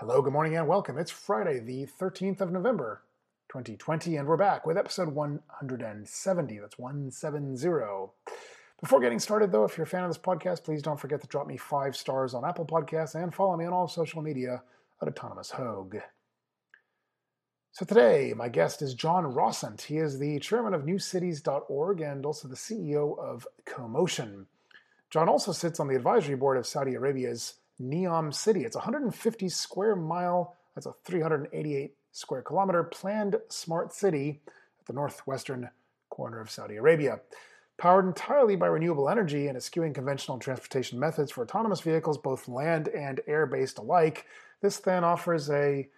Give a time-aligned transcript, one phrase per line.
[0.00, 0.96] Hello, good morning, and welcome.
[0.96, 3.02] It's Friday, the 13th of November,
[3.50, 6.58] 2020, and we're back with episode 170.
[6.58, 7.76] That's 170.
[8.80, 11.26] Before getting started, though, if you're a fan of this podcast, please don't forget to
[11.26, 14.62] drop me five stars on Apple Podcasts and follow me on all social media
[15.02, 15.96] at Autonomous Hogue.
[17.72, 19.82] So today, my guest is John Rossant.
[19.82, 24.46] He is the chairman of NewCities.org and also the CEO of CoMotion.
[25.10, 28.64] John also sits on the advisory board of Saudi Arabia's Neom City.
[28.64, 34.40] It's 150 square mile, that's a 388 square kilometer planned smart city
[34.78, 35.70] at the northwestern
[36.10, 37.20] corner of Saudi Arabia.
[37.78, 42.88] Powered entirely by renewable energy and eschewing conventional transportation methods for autonomous vehicles, both land
[42.88, 44.26] and air based alike,
[44.60, 45.88] this then offers a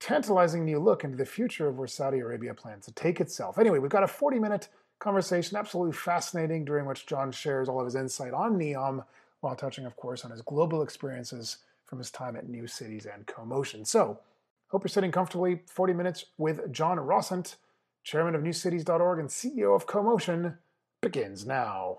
[0.00, 3.58] tantalizing new look into the future of where Saudi Arabia plans to take itself.
[3.58, 7.86] Anyway, we've got a 40 minute conversation, absolutely fascinating, during which John shares all of
[7.86, 9.04] his insight on Neom
[9.44, 13.26] while touching, of course, on his global experiences from his time at New Cities and
[13.26, 13.86] CoMotion.
[13.86, 14.18] So,
[14.68, 15.60] hope you're sitting comfortably.
[15.68, 17.56] 40 minutes with John Rossant,
[18.02, 20.56] chairman of NewCities.org and CEO of CoMotion,
[21.02, 21.98] begins now.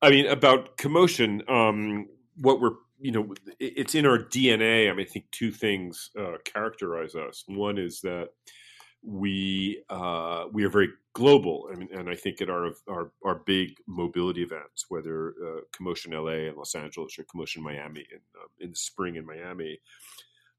[0.00, 4.90] I mean, about CoMotion, um, what we're you know, it's in our DNA.
[4.90, 7.44] I mean, I think two things uh, characterize us.
[7.46, 8.30] One is that
[9.04, 11.68] we uh, we are very global.
[11.72, 16.12] I mean, and I think at our our, our big mobility events, whether uh, CoMotion
[16.12, 19.78] LA and Los Angeles or CoMotion Miami in um, in the spring in Miami,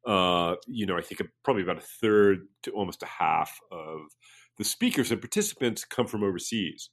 [0.05, 3.99] uh, you know, I think probably about a third to almost a half of
[4.57, 6.89] the speakers and participants come from overseas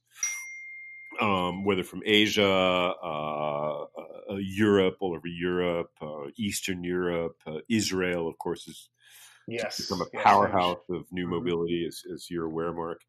[1.21, 8.27] um, whether from Asia, uh, uh, Europe, all over Europe, uh, Eastern Europe, uh, Israel,
[8.27, 8.89] of course, is
[9.47, 10.99] yes, from a powerhouse yes.
[10.99, 11.29] of new Mhm.
[11.31, 13.01] mobility, as, as you're aware, Mark.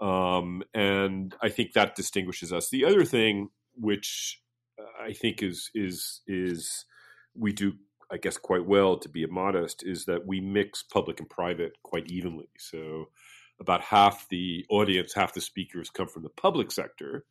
[0.00, 2.70] Um, and I think that distinguishes us.
[2.70, 4.40] The other thing, which
[4.78, 6.86] uh, I think is is is
[7.34, 7.74] we do,
[8.10, 12.10] I guess, quite well to be modest, is that we mix public and private quite
[12.10, 12.48] evenly.
[12.58, 13.10] So
[13.60, 17.24] about half the audience, half the speakers come from the public sector,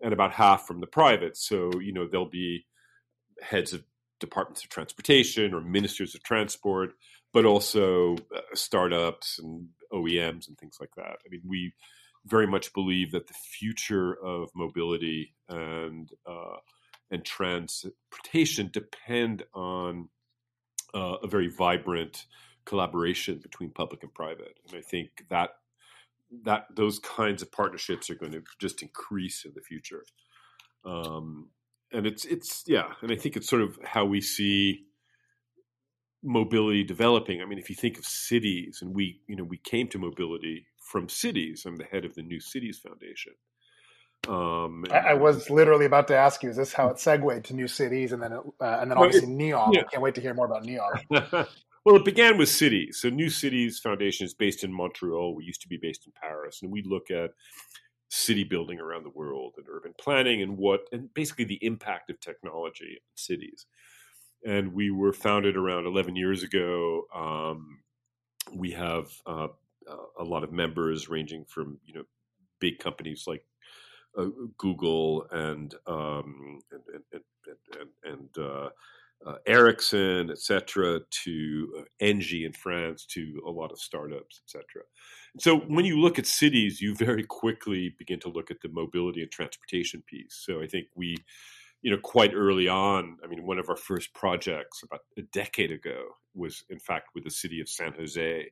[0.00, 1.36] and about half from the private.
[1.36, 2.66] So, you know, there'll be
[3.42, 3.82] heads of
[4.20, 6.92] departments of transportation or ministers of transport,
[7.32, 11.16] but also uh, startups and OEMs and things like that.
[11.26, 11.72] I mean, we
[12.26, 16.56] very much believe that the future of mobility and uh,
[17.10, 20.08] and transportation depend on
[20.94, 22.26] uh, a very vibrant
[22.64, 24.58] collaboration between public and private.
[24.66, 25.50] And I think that
[26.44, 30.04] that those kinds of partnerships are going to just increase in the future.
[30.84, 31.50] Um,
[31.92, 34.84] and it's it's yeah, and I think it's sort of how we see
[36.22, 37.40] mobility developing.
[37.40, 40.66] I mean, if you think of cities, and we you know we came to mobility
[40.90, 41.64] from cities.
[41.66, 43.32] I'm the head of the New Cities Foundation.
[44.28, 47.54] Um, I, I was literally about to ask you: Is this how it segued to
[47.54, 49.74] new cities, and then it, uh, and then Well, obviously Neom?
[49.74, 49.80] yeah.
[49.80, 51.46] I can't wait to hear more about Neom.
[51.84, 52.98] well, it began with cities.
[53.00, 55.34] So, New Cities Foundation is based in Montreal.
[55.34, 57.30] We used to be based in Paris, and we look at
[58.08, 62.20] city building around the world and urban planning and what, and basically the impact of
[62.20, 63.66] technology on cities.
[64.46, 67.02] And we were founded around 11 years ago.
[67.14, 67.80] Um,
[68.54, 69.48] we have uh,
[70.18, 72.04] a lot of members ranging from you know
[72.60, 73.44] big companies like
[74.16, 74.26] uh,
[74.58, 78.68] Google and um, and and and, and, and uh,
[79.26, 84.50] uh, Ericsson, et cetera, to uh, Engie in France, to a lot of startups, et
[84.50, 84.84] cetera.
[85.38, 89.22] So when you look at cities, you very quickly begin to look at the mobility
[89.22, 90.42] and transportation piece.
[90.44, 91.16] So I think we,
[91.82, 95.72] you know, quite early on, I mean, one of our first projects about a decade
[95.72, 96.00] ago
[96.34, 98.50] was, in fact, with the city of San Jose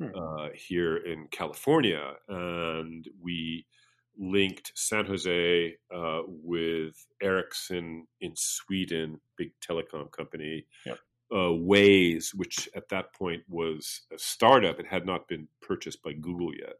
[0.00, 0.14] Hmm.
[0.14, 3.66] uh, here in California, and we
[4.18, 10.66] linked San Jose uh, with Ericsson in Sweden, big telecom company.
[10.86, 10.98] Yep.
[11.30, 16.12] Uh, Waze, which at that point was a startup, it had not been purchased by
[16.12, 16.76] Google yet.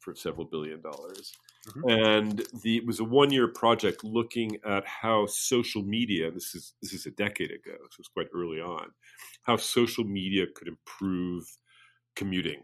[0.00, 1.32] for several billion dollars.
[1.68, 1.88] Mm-hmm.
[1.88, 6.74] And the, it was a one year project looking at how social media, this is,
[6.82, 8.90] this is a decade ago, so it was quite early on,
[9.42, 11.44] how social media could improve
[12.16, 12.62] commuting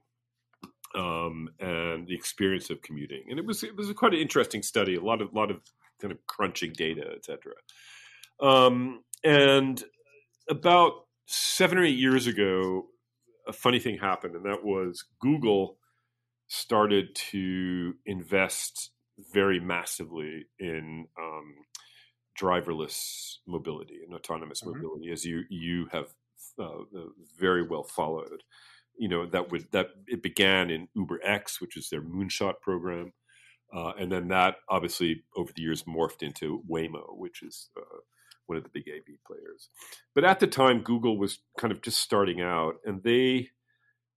[0.97, 3.25] um, and the experience of commuting.
[3.31, 5.61] And it was, it was quite an interesting study, a lot of, lot of
[6.01, 7.53] kind of crunching data, etc.
[8.41, 9.83] Um, and
[10.49, 10.93] about
[11.27, 12.87] seven or eight years ago,
[13.47, 15.79] a funny thing happened, and that was Google
[16.49, 18.91] started to invest
[19.33, 21.55] very massively in um,
[22.41, 24.77] driverless mobility and autonomous mm-hmm.
[24.77, 26.07] mobility, as you you have
[26.59, 27.09] uh, uh,
[27.39, 28.43] very well followed.
[28.99, 33.13] You know that would that it began in Uber X, which is their moonshot program,
[33.75, 37.99] uh, and then that obviously over the years morphed into Waymo, which is uh,
[38.47, 39.69] one of the big AV players.
[40.15, 43.51] But at the time, Google was kind of just starting out, and they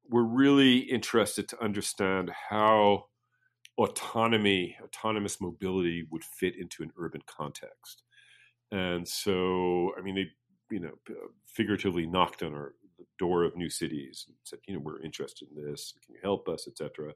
[0.10, 3.06] were really interested to understand how
[3.78, 8.04] autonomy, autonomous mobility would fit into an urban context.
[8.72, 10.28] And so, I mean, they,
[10.76, 10.92] you know,
[11.48, 12.74] figuratively knocked on our
[13.20, 15.94] door of new cities and said, you know, we're interested in this.
[16.04, 17.14] Can you help us, etc.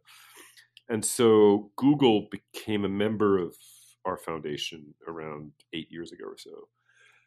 [0.90, 3.56] And so, Google became a member of
[4.06, 6.68] our foundation around eight years ago or so.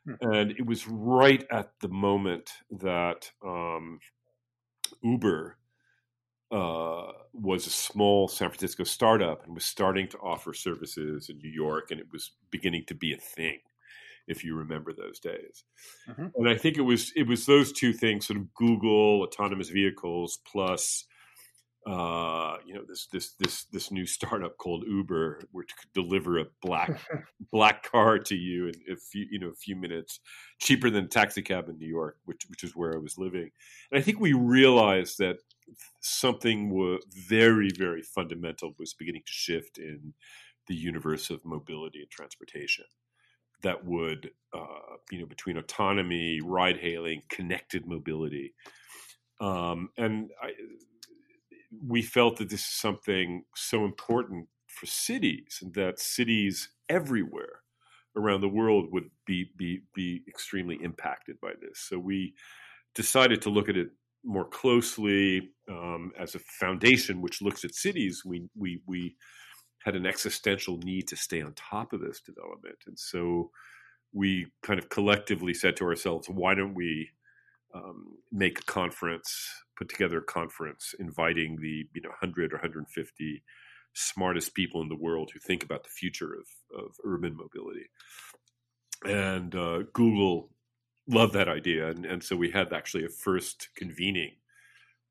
[0.04, 0.32] Hmm.
[0.32, 3.98] And it was right at the moment that um,
[5.02, 5.56] Uber
[6.52, 11.50] uh, was a small San Francisco startup and was starting to offer services in New
[11.50, 13.58] York, and it was beginning to be a thing,
[14.26, 15.64] if you remember those days.
[16.08, 16.26] Mm-hmm.
[16.34, 20.38] And I think it was it was those two things, sort of Google autonomous vehicles
[20.50, 21.04] plus
[21.86, 26.46] uh, you know this this this this new startup called Uber, which could deliver a
[26.60, 27.00] black
[27.52, 30.18] black car to you in a few you know a few minutes,
[30.58, 33.50] cheaper than a taxi cab in New York, which which is where I was living.
[33.90, 35.36] And I think we realized that
[36.00, 40.12] something was very very fundamental was beginning to shift in
[40.66, 42.84] the universe of mobility and transportation
[43.66, 48.54] that would uh, you know between autonomy, ride hailing, connected mobility.
[49.40, 50.52] Um, and I,
[51.86, 57.60] we felt that this is something so important for cities and that cities everywhere
[58.14, 61.80] around the world would be be be extremely impacted by this.
[61.80, 62.34] So we
[62.94, 63.88] decided to look at it
[64.24, 68.22] more closely um, as a foundation, which looks at cities.
[68.24, 69.16] We we we
[69.86, 73.50] had an existential need to stay on top of this development, and so
[74.12, 77.08] we kind of collectively said to ourselves, "Why don't we
[77.74, 79.48] um, make a conference
[79.78, 83.42] put together a conference inviting the you know 100 or 150
[83.94, 87.86] smartest people in the world who think about the future of, of urban mobility.
[89.04, 90.50] And uh, Google
[91.08, 91.88] loved that idea.
[91.88, 94.32] And, and so we had actually a first convening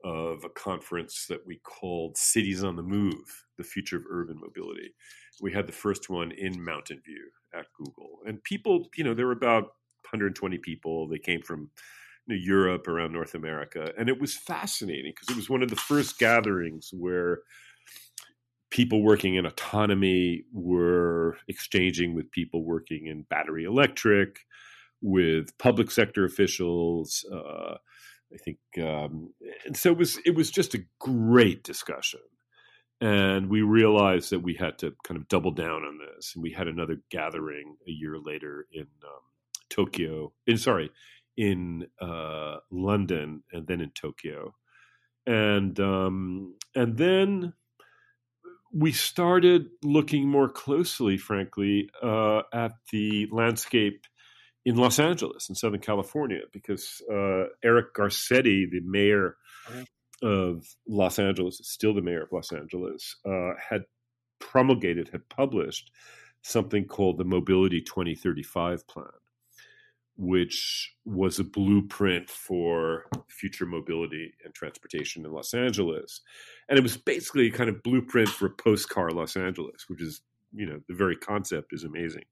[0.04, 4.94] of a conference that we called Cities on the Move, the future of urban mobility.
[5.42, 8.20] We had the first one in Mountain View at Google.
[8.26, 9.64] And people, you know, there were about
[10.12, 11.08] 120 people.
[11.08, 11.70] They came from
[12.28, 15.70] you know, Europe, around North America, and it was fascinating because it was one of
[15.70, 17.40] the first gatherings where
[18.72, 24.40] people working in autonomy were exchanging with people working in battery electric,
[25.02, 27.24] with public sector officials.
[27.32, 27.76] Uh,
[28.34, 29.34] I think, um,
[29.66, 30.18] and so it was.
[30.26, 32.20] It was just a great discussion,
[33.02, 36.34] and we realized that we had to kind of double down on this.
[36.34, 39.22] And we had another gathering a year later in um,
[39.70, 40.32] Tokyo.
[40.48, 40.92] In sorry,
[41.38, 44.56] in uh, London and then in Tokyo,
[45.26, 47.54] and um, and then
[48.74, 54.06] we started looking more closely, frankly, uh, at the landscape
[54.66, 59.38] in Los Angeles in Southern California because uh, Eric Garcetti, the mayor
[60.22, 63.84] of Los Angeles, still the mayor of Los Angeles, uh, had
[64.40, 65.92] promulgated, had published
[66.42, 69.08] something called the Mobility 2035 plan
[70.18, 76.22] which was a blueprint for future mobility and transportation in Los Angeles.
[76.70, 80.22] And it was basically a kind of blueprint for a post-car Los Angeles, which is,
[80.54, 82.24] you know, the very concept is amazing.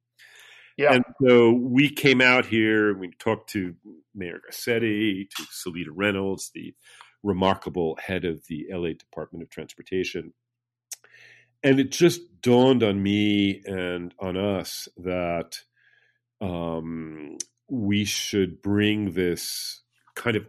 [0.78, 0.94] Yeah.
[0.94, 3.75] And so we came out here, we talked to
[4.16, 6.74] Mayor Garcetti, to Seleta Reynolds, the
[7.24, 10.34] remarkable head of the LA Department of Transportation.
[11.63, 15.60] And it just dawned on me and on us that
[16.42, 17.38] um,
[17.70, 19.82] we should bring this
[20.15, 20.46] kind of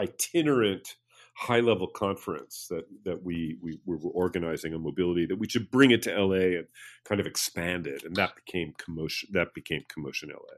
[0.00, 0.96] itinerant
[1.36, 5.90] high level conference that that we, we were organizing on mobility that we should bring
[5.90, 6.66] it to LA and
[7.04, 8.02] kind of expand it.
[8.04, 10.56] And that became CoMotion that became CoMotion LA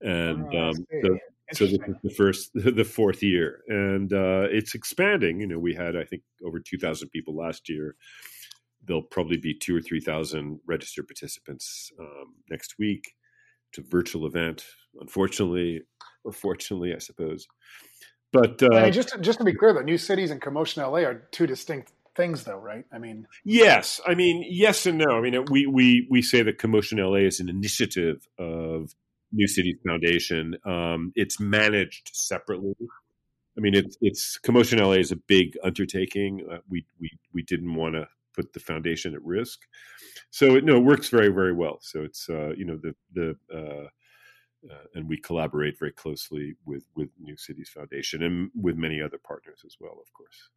[0.00, 1.18] and oh, um, so,
[1.52, 5.74] so this is the first the fourth year and uh, it's expanding you know we
[5.74, 7.96] had I think over 2000 people last year
[8.88, 13.14] there'll probably be two or three thousand registered participants um, next week.
[13.70, 14.64] It's a virtual event,
[14.98, 15.82] unfortunately,
[16.24, 17.46] or fortunately, I suppose.
[18.32, 21.28] But uh, just to, just to be clear, though, New Cities and CoMotion LA are
[21.30, 22.84] two distinct things, though, right?
[22.92, 25.16] I mean, yes, I mean yes and no.
[25.16, 28.94] I mean we we we say that CoMotion LA is an initiative of
[29.32, 30.56] New Cities Foundation.
[30.64, 32.74] Um, it's managed separately.
[33.56, 36.46] I mean, it's it's CoMotion LA is a big undertaking.
[36.50, 39.60] Uh, we we we didn't want to put the foundation at risk,
[40.30, 41.78] so it no it works very very well.
[41.82, 43.88] So it's uh, you know the the uh,
[44.70, 49.18] uh, and we collaborate very closely with with New Cities Foundation and with many other
[49.18, 50.50] partners as well, of course.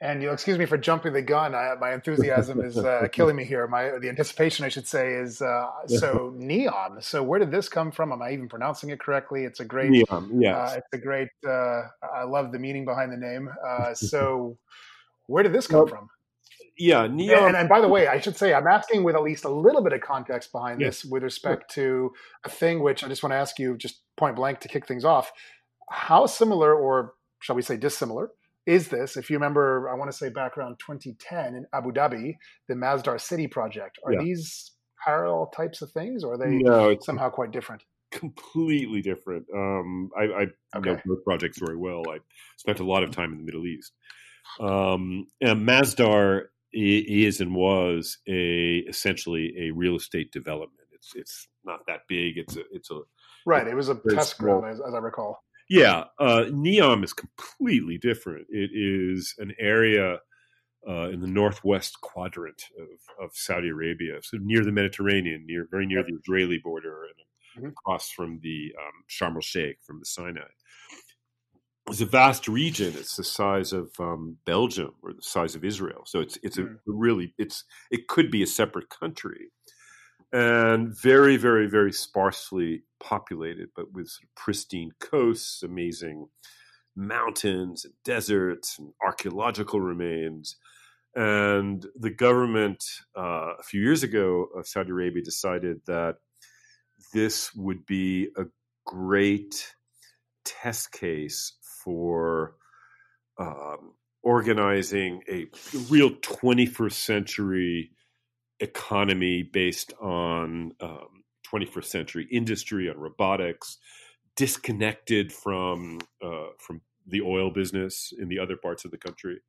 [0.00, 1.56] And you'll excuse me for jumping the gun.
[1.56, 3.66] I, my enthusiasm is uh, killing me here.
[3.66, 7.02] My the anticipation, I should say, is uh, so Neom.
[7.02, 8.12] So where did this come from?
[8.12, 9.44] Am I even pronouncing it correctly?
[9.44, 10.40] It's a great, Neom.
[10.40, 11.28] Yeah, uh, it's a great.
[11.44, 11.82] Uh,
[12.14, 13.50] I love the meaning behind the name.
[13.66, 14.56] Uh, so
[15.26, 16.08] where did this come well, from?
[16.78, 17.48] Yeah, Neom.
[17.48, 19.82] And, and, by the way, I should say I'm asking with at least a little
[19.82, 21.02] bit of context behind yes.
[21.02, 22.12] this with respect to
[22.44, 25.04] a thing which I just want to ask you, just point blank to kick things
[25.04, 25.32] off.
[25.90, 28.30] How similar, or shall we say dissimilar?
[28.68, 32.36] Is this, if you remember, I want to say back around 2010 in Abu Dhabi,
[32.68, 33.98] the Masdar City project.
[34.04, 34.20] Are yeah.
[34.22, 34.72] these
[35.02, 37.82] parallel types of things or are they no, somehow quite different?
[38.12, 39.46] Completely different.
[39.54, 40.46] Um, I, I
[40.76, 40.90] okay.
[40.90, 42.02] know both projects very well.
[42.10, 42.18] I
[42.58, 43.92] spent a lot of time in the Middle East.
[44.60, 50.88] Um, and Masdar is and was a essentially a real estate development.
[50.92, 52.36] It's it's not that big.
[52.36, 53.00] It's a it's a
[53.46, 53.66] right.
[53.66, 55.42] It was a test ground, as, as I recall.
[55.68, 58.46] Yeah, uh, Neom is completely different.
[58.48, 60.20] It is an area
[60.88, 65.86] uh, in the northwest quadrant of, of, Saudi Arabia, so near the Mediterranean, near very
[65.86, 67.68] near the Israeli border, and mm-hmm.
[67.68, 70.40] across from the um, Sharm el Sheikh, from the Sinai.
[71.90, 72.94] It's a vast region.
[72.96, 76.02] It's the size of um, Belgium or the size of Israel.
[76.06, 76.74] So it's it's mm-hmm.
[76.74, 79.48] a really it's it could be a separate country
[80.32, 86.28] and very, very, very sparsely populated, but with sort of pristine coasts, amazing
[86.94, 90.56] mountains and deserts and archaeological remains.
[91.14, 92.84] And the government,
[93.16, 96.16] uh, a few years ago of Saudi Arabia, decided that
[97.14, 98.44] this would be a
[98.84, 99.74] great
[100.44, 101.54] test case
[101.84, 102.54] for
[103.38, 103.92] um,
[104.22, 105.46] organizing a
[105.88, 107.90] real 21st century
[108.60, 113.78] economy based on um, 21st century industry, on robotics,
[114.36, 119.40] disconnected from uh, from the oil business in the other parts of the country,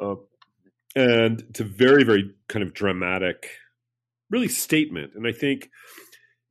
[0.00, 0.16] uh,
[0.94, 3.50] and it's a very very kind of dramatic,
[4.30, 5.12] really statement.
[5.14, 5.70] And I think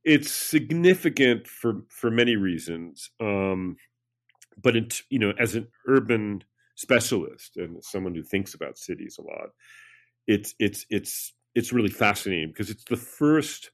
[0.04, 3.10] it's significant for for many reasons.
[3.20, 3.76] Um,
[4.60, 6.44] but in, you know, as an urban
[6.76, 9.50] specialist and someone who thinks about cities a lot,
[10.26, 13.70] it's it's it's it's really fascinating because it's the first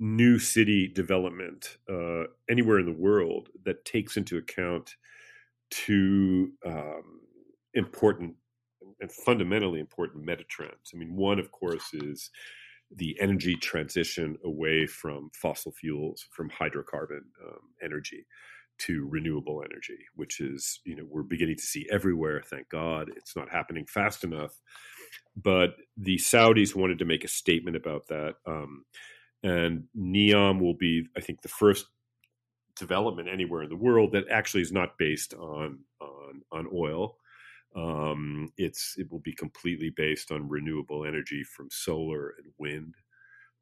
[0.00, 4.96] new city development uh, anywhere in the world that takes into account
[5.70, 7.20] two um,
[7.74, 8.34] important
[9.00, 10.90] and fundamentally important meta trends.
[10.92, 12.30] I mean, one, of course, is
[12.90, 18.26] the energy transition away from fossil fuels, from hydrocarbon um, energy
[18.78, 22.42] to renewable energy, which is, you know, we're beginning to see everywhere.
[22.44, 23.10] Thank God.
[23.16, 24.60] It's not happening fast enough
[25.40, 28.34] but the Saudis wanted to make a statement about that.
[28.46, 28.84] Um,
[29.42, 31.86] and Neom will be, I think, the first
[32.76, 37.16] development anywhere in the world that actually is not based on on, on oil.
[37.76, 42.94] Um, it's it will be completely based on renewable energy from solar and wind.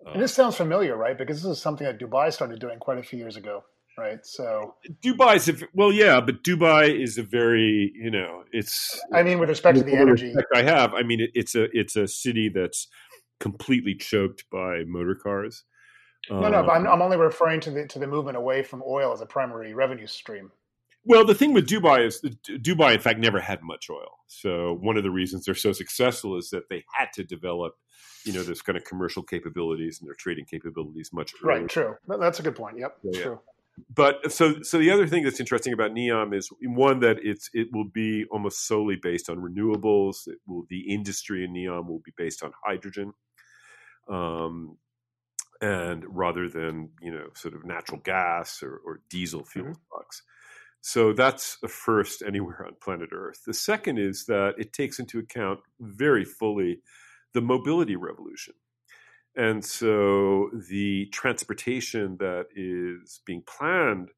[0.07, 1.17] Uh, and this sounds familiar, right?
[1.17, 3.65] Because this is something that Dubai started doing quite a few years ago
[3.99, 4.25] right?
[4.25, 9.01] So Dubai is a, well, yeah, but Dubai is a very you know it's.
[9.13, 10.95] I mean, with respect to the energy, I have.
[10.95, 12.89] I mean, it, it's a it's a city that's
[13.41, 15.65] completely choked by motor cars.
[16.31, 18.83] No, no, but I'm, um, I'm only referring to the to the movement away from
[18.87, 20.51] oil as a primary revenue stream.
[21.05, 24.19] Well, the thing with Dubai is Dubai, in fact, never had much oil.
[24.27, 27.77] So one of the reasons they're so successful is that they had to develop,
[28.25, 31.61] you know, this kind of commercial capabilities and their trading capabilities much earlier.
[31.61, 31.69] Right.
[31.69, 31.95] True.
[32.09, 32.81] That's a good point.
[32.81, 32.99] Yep.
[33.15, 33.41] True.
[33.47, 33.53] Yeah
[33.95, 37.69] but so so the other thing that's interesting about Neom is one that it's it
[37.73, 40.27] will be almost solely based on renewables.
[40.27, 43.13] It will the industry in Neom will be based on hydrogen,
[44.09, 44.79] um,
[45.61, 49.95] and rather than you know sort of natural gas or, or diesel fuel mm-hmm.
[49.95, 50.23] trucks.
[50.81, 53.43] So that's a first anywhere on planet Earth.
[53.45, 56.81] The second is that it takes into account very fully
[57.35, 58.55] the mobility revolution.
[59.37, 64.11] And so the transportation that is being planned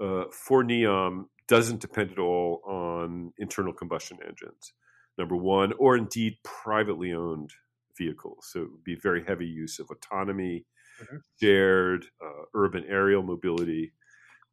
[0.00, 4.72] uh, for NEOM doesn't depend at all on internal combustion engines.
[5.18, 7.50] number one, or indeed privately owned
[7.98, 8.48] vehicles.
[8.50, 10.64] So it would be very heavy use of autonomy,
[11.02, 11.16] mm-hmm.
[11.40, 13.92] shared uh, urban aerial mobility.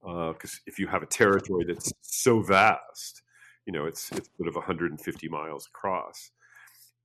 [0.01, 3.22] Because uh, if you have a territory that's so vast,
[3.65, 6.32] you know, it's it's sort of 150 miles across.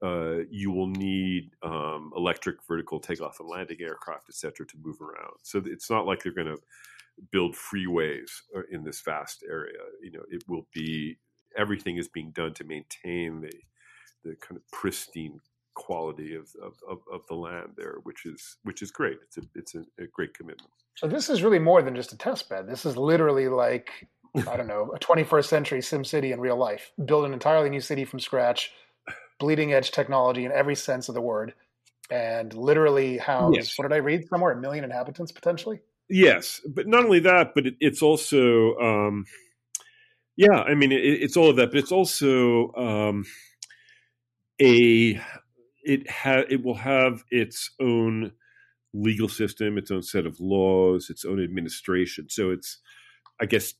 [0.02, 5.00] Uh, you will need um, electric vertical takeoff and landing aircraft, et cetera, to move
[5.00, 5.32] around.
[5.42, 6.58] So it's not like they're going to
[7.30, 9.78] build freeways uh, in this vast area.
[10.02, 11.18] You know, it will be
[11.56, 13.52] everything is being done to maintain the
[14.24, 15.38] the kind of pristine
[15.74, 19.18] quality of, of, of, of the land there, which is which is great.
[19.22, 20.70] It's a it's a, a great commitment.
[20.94, 22.68] So this is really more than just a test bed.
[22.68, 24.08] This is literally like
[24.48, 26.92] I don't know a 21st century Sim City in real life.
[27.04, 28.72] Build an entirely new city from scratch,
[29.44, 31.52] bleeding edge technology in every sense of the word,
[32.10, 33.78] and literally house yes.
[33.78, 35.80] what did I read somewhere a million inhabitants potentially.
[36.08, 39.24] Yes, but not only that, but it, it's also, um,
[40.36, 43.24] yeah, I mean, it, it's all of that, but it's also um,
[44.60, 45.20] a
[45.82, 48.32] it ha- it will have its own
[48.94, 52.26] legal system, its own set of laws, its own administration.
[52.30, 52.78] So it's,
[53.40, 53.74] I guess,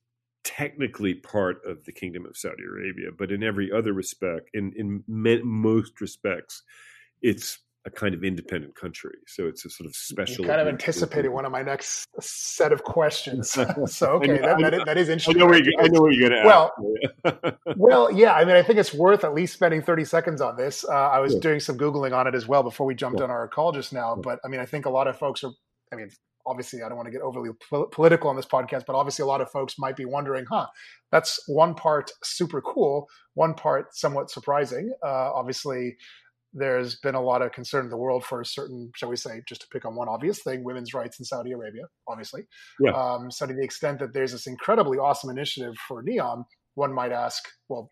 [0.44, 5.02] technically part of the Kingdom of Saudi Arabia, but in every other respect, in in
[5.06, 6.62] most respects,
[7.22, 9.14] it's a kind of independent country.
[9.26, 10.44] So it's a sort of special.
[10.44, 13.50] You kind of anticipated one of my next set of questions.
[13.86, 15.42] so okay, that, that, is, that is interesting.
[15.42, 18.34] I know, you, I know what you're going to well, well, yeah.
[18.34, 20.84] I mean, I think it's worth at least spending 30 seconds on this.
[20.84, 21.40] Uh, I was yeah.
[21.40, 23.24] doing some googling on it as well before we jumped yeah.
[23.24, 24.16] on our call just now.
[24.16, 25.52] But I mean, I think a lot of folks are.
[25.92, 26.10] I mean,
[26.46, 29.26] obviously, I don't want to get overly pol- political on this podcast, but obviously, a
[29.26, 30.66] lot of folks might be wondering, huh?
[31.10, 34.92] That's one part super cool, one part somewhat surprising.
[35.04, 35.96] Uh, obviously
[36.54, 39.42] there's been a lot of concern in the world for a certain, shall we say,
[39.46, 42.46] just to pick on one obvious thing, women's rights in Saudi Arabia, obviously.
[42.80, 42.92] Yeah.
[42.92, 46.44] Um, so to the extent that there's this incredibly awesome initiative for NEOM,
[46.76, 47.90] one might ask, well,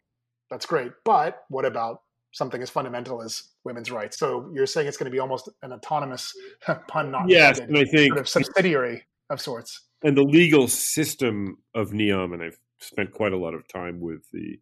[0.49, 1.99] that's great, but what about
[2.33, 4.19] something as fundamental as women's rights?
[4.19, 6.35] So you're saying it's going to be almost an autonomous
[6.89, 9.83] pun, not yes, and I think sort of subsidiary of sorts.
[10.03, 14.29] And the legal system of NEOM, and I've spent quite a lot of time with
[14.33, 14.59] the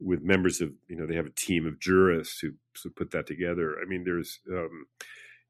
[0.00, 2.52] with members of you know they have a team of jurists who,
[2.82, 3.76] who put that together.
[3.80, 4.86] I mean, there's um,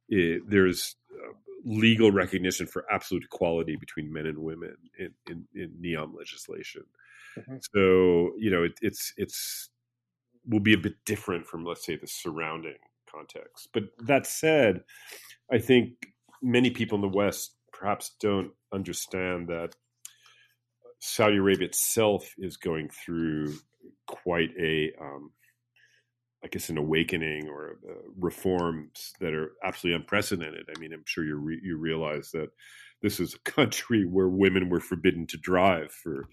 [0.09, 1.33] it, there's uh,
[1.65, 6.85] legal recognition for absolute equality between men and women in in, in NEOM legislation.
[7.39, 7.57] Mm-hmm.
[7.75, 9.71] So you know it, it's it's
[10.49, 12.77] will be a bit different from let's say the surrounding
[13.11, 13.69] context.
[13.73, 14.83] But that said,
[15.51, 16.07] I think
[16.43, 19.75] many people in the West perhaps don't understand that
[21.01, 23.55] Saudi Arabia itself is going through
[24.07, 25.33] quite a, um,
[26.43, 30.67] I guess, an awakening or uh, reforms that are absolutely unprecedented.
[30.75, 32.51] I mean, I'm sure you re- you realize that
[33.03, 36.29] this is a country where women were forbidden to drive for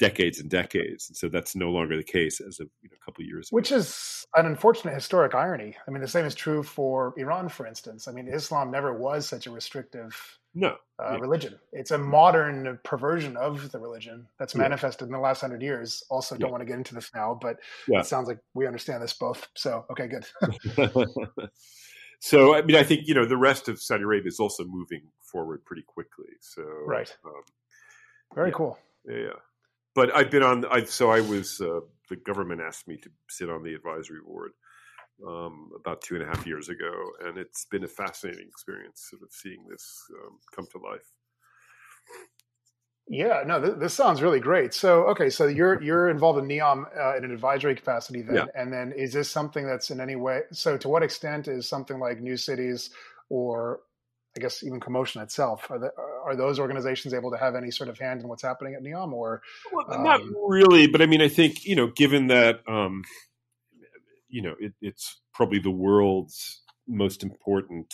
[0.00, 3.04] decades and decades, and so that's no longer the case as of you know, a
[3.04, 3.54] couple of years ago.
[3.54, 5.76] Which is an unfortunate historic irony.
[5.86, 8.08] I mean, the same is true for Iran, for instance.
[8.08, 11.18] I mean, Islam never was such a restrictive no uh, yeah.
[11.18, 11.58] religion.
[11.72, 16.02] It's a modern perversion of the religion that's manifested in the last hundred years.
[16.10, 16.50] Also, don't yeah.
[16.50, 19.46] want to get into this now, but it sounds like we understand this both.
[19.54, 20.26] So, okay, good.
[22.20, 25.02] so, I mean, I think you know the rest of Saudi Arabia is also moving
[25.20, 26.30] forward pretty quickly.
[26.40, 27.42] So, right, um,
[28.34, 28.78] very cool.
[29.06, 29.38] Yeah,
[29.94, 30.64] but I've been on.
[30.66, 31.60] I so I was.
[31.60, 34.50] Uh, the government asked me to sit on the advisory board
[35.26, 36.92] um, about two and a half years ago,
[37.24, 41.12] and it's been a fascinating experience, sort of seeing this um, come to life.
[43.08, 44.72] Yeah, no, th- this sounds really great.
[44.72, 48.44] So, okay, so you're you're involved in NEOM uh, in an advisory capacity, then, yeah.
[48.54, 50.42] and then is this something that's in any way?
[50.52, 52.90] So, to what extent is something like New Cities
[53.28, 53.80] or
[54.36, 55.92] I guess even CoMotion itself are, the,
[56.24, 59.12] are those organizations able to have any sort of hand in what's happening at NEOM
[59.12, 63.02] or well, um, not really but i mean i think you know given that um,
[64.30, 67.92] you know, it, it's probably the world's most important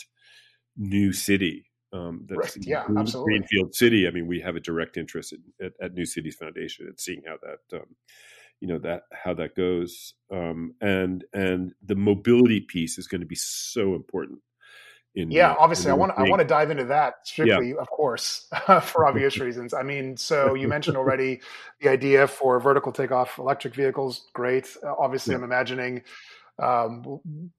[0.76, 1.66] new city.
[1.92, 2.66] Um, that's right.
[2.66, 3.38] yeah, Green, absolutely.
[3.38, 4.06] Greenfield City.
[4.06, 7.36] I mean, we have a direct interest at, at New Cities Foundation and seeing how
[7.42, 7.86] that, um,
[8.60, 10.14] you know, that how that goes.
[10.30, 14.40] Um, and and the mobility piece is going to be so important.
[15.16, 17.80] In, yeah, obviously, I want I want to dive into that strictly, yeah.
[17.80, 18.48] of course,
[18.82, 19.72] for obvious reasons.
[19.72, 21.40] I mean, so you mentioned already
[21.80, 24.28] the idea for vertical takeoff electric vehicles.
[24.34, 24.76] Great.
[24.84, 25.38] Uh, obviously, yeah.
[25.38, 26.02] I'm imagining
[26.62, 27.02] um,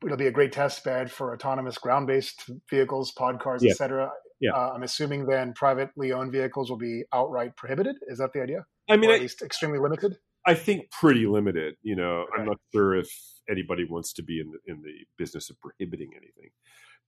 [0.05, 3.71] it'll be a great test bed for autonomous ground-based vehicles, pod cars, yeah.
[3.71, 4.11] etc.
[4.39, 4.51] Yeah.
[4.51, 7.95] Uh, I'm assuming then privately owned vehicles will be outright prohibited.
[8.07, 8.67] Is that the idea?
[8.87, 10.15] I mean, or at I, least extremely limited.
[10.45, 11.73] I think pretty limited.
[11.81, 12.31] You know, okay.
[12.37, 13.09] I'm not sure if
[13.49, 16.51] anybody wants to be in the, in the business of prohibiting anything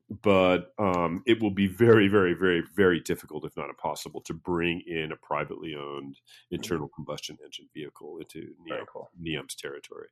[0.09, 4.81] but um, it will be very, very, very, very difficult, if not impossible, to bring
[4.87, 6.19] in a privately owned
[6.49, 9.09] internal combustion engine vehicle into NEOM, cool.
[9.21, 10.07] NEOM's territory.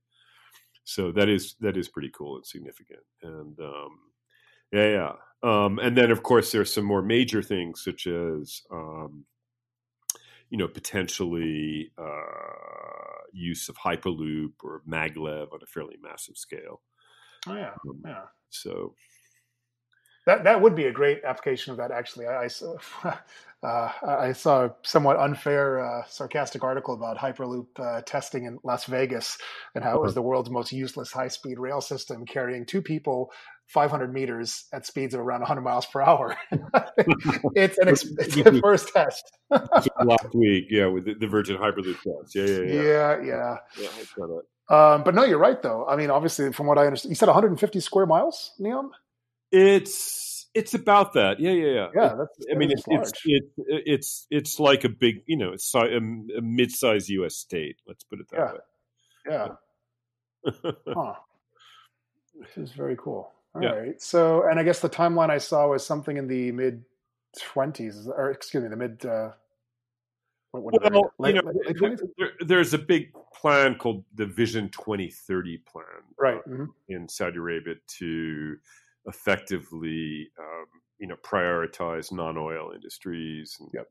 [0.84, 3.02] So that is that is pretty cool and significant.
[3.24, 4.00] And um,
[4.72, 5.12] yeah, yeah.
[5.44, 9.26] Um, and then of course there's some more major things such as um,
[10.50, 16.82] you know potentially uh, use of hyperloop or maglev on a fairly massive scale.
[17.48, 18.26] Oh yeah, um, yeah.
[18.50, 18.94] So
[20.28, 21.90] that that would be a great application of that.
[21.90, 22.76] Actually, I, I saw
[23.64, 28.86] uh, I saw a somewhat unfair, uh, sarcastic article about Hyperloop uh, testing in Las
[28.86, 29.38] Vegas
[29.74, 30.16] and how it was uh-huh.
[30.16, 33.32] the world's most useless high speed rail system, carrying two people
[33.68, 36.38] 500 meters at speeds of around 100 miles per hour.
[37.56, 39.32] it's an ex- it's the first test.
[39.50, 42.36] last week, yeah, with the, the, Virgin Hyperloop test.
[42.36, 42.82] Yeah, yeah, yeah.
[42.82, 43.58] Yeah, yeah.
[44.20, 44.26] yeah
[44.70, 45.86] um, but no, you're right, though.
[45.88, 48.90] I mean, obviously, from what I understand, you said 150 square miles, Neom?
[49.52, 51.40] It's it's about that.
[51.40, 51.88] Yeah, yeah, yeah.
[51.96, 55.74] Yeah, that's, I mean, it's it's, it's it's it's like a big, you know, it's
[55.76, 57.36] a, a mid-sized U.S.
[57.36, 57.78] state.
[57.88, 58.60] Let's put it that
[59.28, 59.44] yeah.
[59.44, 59.52] way.
[60.64, 60.72] Yeah.
[60.94, 61.14] huh.
[62.40, 63.32] This is very cool.
[63.56, 63.70] All yeah.
[63.70, 64.02] right.
[64.02, 66.84] So, and I guess the timeline I saw was something in the mid
[67.40, 69.06] twenties, or excuse me, the mid.
[69.06, 69.32] Uh,
[70.54, 70.64] well,
[71.20, 75.86] late, you know, late, there, there's a big plan called the Vision 2030 plan,
[76.18, 76.66] right, uh, mm-hmm.
[76.88, 78.58] in Saudi Arabia to
[79.08, 80.66] effectively, um,
[81.00, 83.88] you know, prioritize non-oil industries and yep.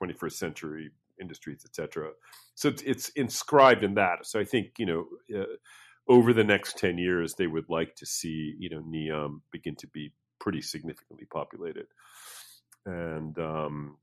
[0.00, 0.90] 21st century
[1.20, 2.10] industries, etc.
[2.54, 4.24] So it's, it's, inscribed in that.
[4.26, 5.44] So I think you know, uh,
[6.08, 9.86] over the next 10 years, they would like to see you know Neom begin to
[9.88, 11.86] be pretty significantly populated,
[12.86, 13.96] and um,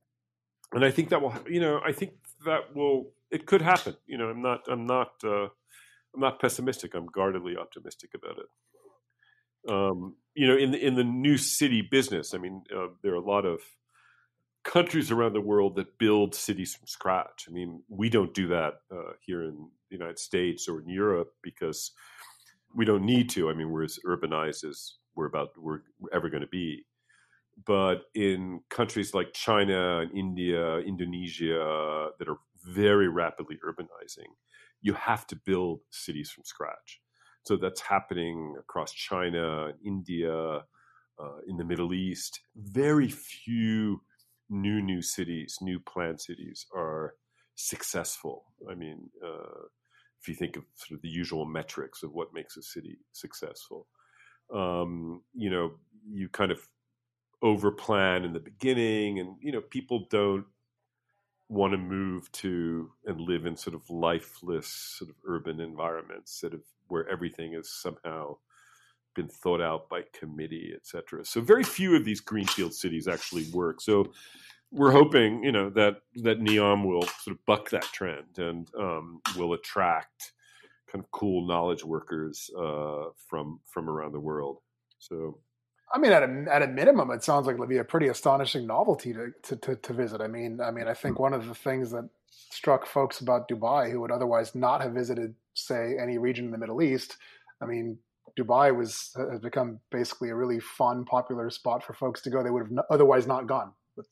[0.73, 2.11] and I think that will you know I think
[2.45, 3.95] that will it could happen.
[4.07, 5.45] You know, I'm not I'm not uh,
[6.13, 6.93] I'm not pessimistic.
[6.93, 8.49] I'm guardedly optimistic about it
[9.69, 13.15] um, you know, in the, in the new city business, I mean, uh, there are
[13.15, 13.61] a lot of
[14.63, 17.45] countries around the world that build cities from scratch.
[17.47, 21.31] I mean, we don't do that uh, here in the United States or in Europe
[21.41, 21.91] because
[22.75, 23.49] we don't need to.
[23.49, 26.85] I mean, we're as urbanized as we're about we're ever going to be.
[27.65, 34.27] But in countries like China and India, Indonesia, that are very rapidly urbanizing,
[34.81, 36.99] you have to build cities from scratch.
[37.45, 40.63] So that's happening across China, India,
[41.19, 42.41] uh, in the Middle East.
[42.55, 44.01] Very few
[44.49, 47.15] new new cities, new planned cities are
[47.55, 48.45] successful.
[48.69, 49.65] I mean, uh,
[50.21, 53.87] if you think of sort of the usual metrics of what makes a city successful,
[54.53, 55.71] um, you know,
[56.09, 56.59] you kind of
[57.43, 60.45] overplan in the beginning, and you know, people don't
[61.47, 66.51] want to move to and live in sort of lifeless sort of urban environments that
[66.51, 68.35] have where everything has somehow
[69.15, 71.23] been thought out by committee, et cetera.
[71.23, 73.81] So very few of these greenfield cities actually work.
[73.81, 74.11] So
[74.71, 79.21] we're hoping, you know, that that Neom will sort of buck that trend and um,
[79.37, 80.33] will attract
[80.91, 84.57] kind of cool knowledge workers uh, from from around the world.
[84.99, 85.39] So
[85.93, 88.07] I mean, at a at a minimum, it sounds like it would be a pretty
[88.07, 90.19] astonishing novelty to, to, to, to, visit.
[90.21, 93.91] I mean, I mean, I think one of the things that struck folks about Dubai
[93.91, 97.17] who would otherwise not have visited, say, any region in the Middle East.
[97.61, 97.99] I mean,
[98.37, 102.43] Dubai was has become basically a really fun, popular spot for folks to go.
[102.43, 103.71] They would have otherwise not gone.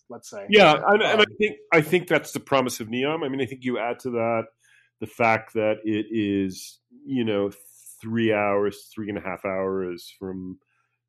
[0.09, 0.45] Let's say.
[0.49, 3.25] Yeah, and, and I um, think I think that's the promise of Neom.
[3.25, 4.43] I mean, I think you add to that
[5.01, 7.51] the fact that it is, you know,
[8.01, 10.59] three hours, three and a half hours from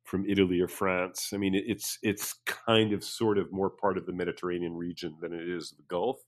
[0.05, 1.31] from Italy or France.
[1.33, 5.33] I mean, it's it's kind of sort of more part of the Mediterranean region than
[5.33, 6.19] it is the Gulf.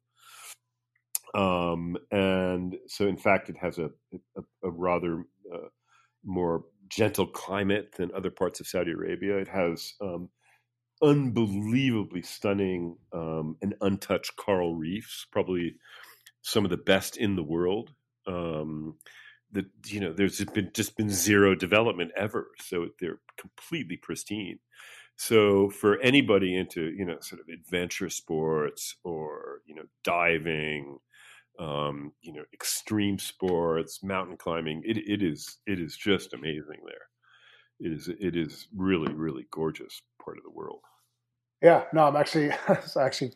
[1.36, 5.68] Um, and so, in fact, it has a, a, a rather uh,
[6.26, 9.38] more gentle climate than other parts of Saudi Arabia.
[9.38, 10.30] It has um,
[11.04, 15.76] unbelievably stunning um, and untouched coral reefs, probably
[16.42, 17.92] some of the best in the world.
[18.26, 18.96] Um,
[19.58, 24.60] that you know, there's been just been zero development ever, so they're completely pristine.
[25.16, 31.00] So for anybody into you know sort of adventure sports or you know diving
[31.60, 34.84] um, you know, extreme sports, mountain climbing.
[34.86, 37.08] It, it is it is just amazing there.
[37.80, 40.82] It is it is really really gorgeous part of the world.
[41.62, 42.52] Yeah, no, I'm actually
[43.00, 43.34] actually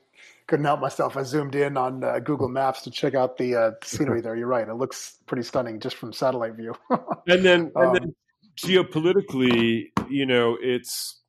[0.48, 1.16] couldn't help myself.
[1.18, 4.36] I zoomed in on uh, Google Maps to check out the uh, scenery there.
[4.36, 6.74] You're right; it looks pretty stunning just from satellite view.
[7.28, 8.16] and then, and then um,
[8.58, 11.22] geopolitically, you know, it's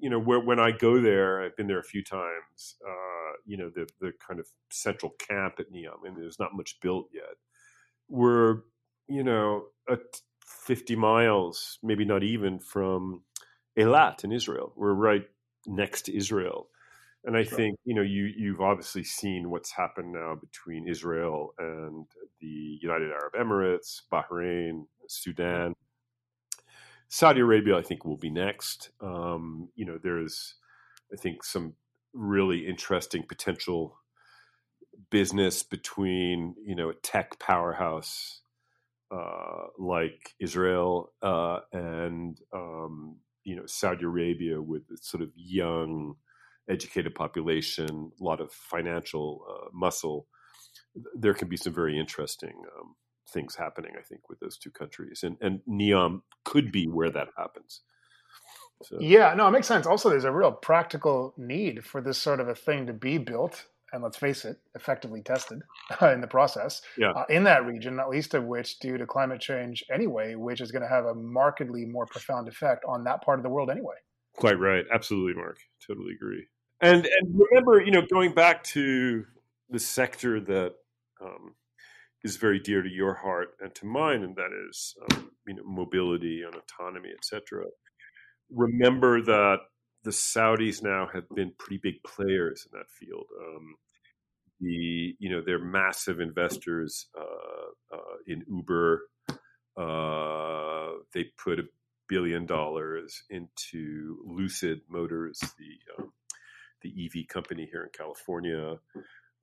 [0.00, 2.76] you know, where when I go there, I've been there a few times.
[2.86, 6.78] Uh, you know, the the kind of central camp at Neom, and there's not much
[6.80, 7.36] built yet.
[8.08, 8.62] We're
[9.08, 10.00] you know at
[10.46, 13.22] 50 miles, maybe not even from
[13.78, 14.72] Elat in Israel.
[14.76, 15.24] We're right
[15.66, 16.68] next to Israel.
[17.24, 22.06] And I think you know you you've obviously seen what's happened now between Israel and
[22.40, 25.74] the United Arab Emirates, Bahrain, Sudan.
[27.08, 28.90] Saudi Arabia, I think, will be next.
[29.00, 30.54] Um, you know, there's,
[31.12, 31.74] I think, some
[32.12, 33.98] really interesting potential
[35.10, 38.40] business between you know a tech powerhouse
[39.10, 46.16] uh, like Israel uh, and um, you know Saudi Arabia with sort of young,
[46.68, 50.26] educated population, a lot of financial uh, muscle.
[51.14, 52.94] There can be some very interesting um,
[53.30, 57.28] things happening, I think, with those two countries, and and Neom could be where that
[57.36, 57.82] happens.
[58.84, 58.96] So.
[59.00, 59.86] Yeah, no, it makes sense.
[59.86, 63.64] Also, there's a real practical need for this sort of a thing to be built,
[63.92, 65.62] and let's face it, effectively tested
[66.02, 67.10] in the process yeah.
[67.10, 70.70] uh, in that region, not least of which due to climate change anyway, which is
[70.70, 73.96] going to have a markedly more profound effect on that part of the world anyway.
[74.36, 74.84] Quite right.
[74.92, 75.58] Absolutely, Mark.
[75.84, 76.46] Totally agree.
[76.80, 79.24] And and remember, you know, going back to
[79.70, 80.74] the sector that
[81.20, 81.54] um,
[82.24, 85.62] is very dear to your heart and to mine, and that is, um, you know,
[85.64, 87.64] mobility and autonomy, etc
[88.50, 89.58] remember that
[90.04, 93.26] the Saudis now have been pretty big players in that field.
[93.40, 93.74] Um,
[94.60, 99.02] the you know they're massive investors uh, uh, in Uber.
[99.76, 101.68] Uh, they put a
[102.08, 106.12] billion dollars into Lucid Motors, the um,
[106.82, 108.78] the EV company here in California.